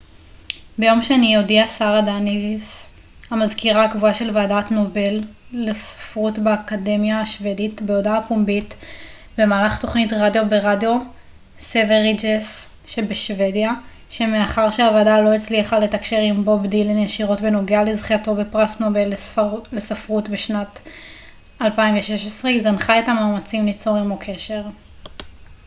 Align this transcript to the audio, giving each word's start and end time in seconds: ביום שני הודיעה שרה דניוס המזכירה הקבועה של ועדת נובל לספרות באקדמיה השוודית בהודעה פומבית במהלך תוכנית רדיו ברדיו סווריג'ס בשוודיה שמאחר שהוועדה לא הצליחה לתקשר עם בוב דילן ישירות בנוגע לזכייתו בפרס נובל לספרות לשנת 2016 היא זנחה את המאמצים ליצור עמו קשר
ביום 0.77 1.03
שני 1.03 1.35
הודיעה 1.35 1.69
שרה 1.69 2.01
דניוס 2.01 2.89
המזכירה 3.29 3.83
הקבועה 3.85 4.13
של 4.13 4.37
ועדת 4.37 4.71
נובל 4.71 5.23
לספרות 5.51 6.39
באקדמיה 6.39 7.21
השוודית 7.21 7.81
בהודעה 7.81 8.21
פומבית 8.27 8.75
במהלך 9.37 9.81
תוכנית 9.81 10.13
רדיו 10.13 10.43
ברדיו 10.49 10.91
סווריג'ס 11.59 12.69
בשוודיה 13.09 13.71
שמאחר 14.09 14.69
שהוועדה 14.69 15.21
לא 15.21 15.33
הצליחה 15.33 15.79
לתקשר 15.79 16.19
עם 16.21 16.45
בוב 16.45 16.65
דילן 16.67 16.97
ישירות 16.97 17.41
בנוגע 17.41 17.83
לזכייתו 17.83 18.35
בפרס 18.35 18.79
נובל 18.79 19.13
לספרות 19.93 20.29
לשנת 20.31 20.79
2016 21.61 22.51
היא 22.51 22.61
זנחה 22.61 22.99
את 22.99 23.07
המאמצים 23.09 23.65
ליצור 23.65 23.97
עמו 23.97 24.17
קשר 24.19 24.61